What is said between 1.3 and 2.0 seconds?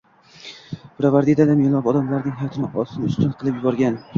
millionlab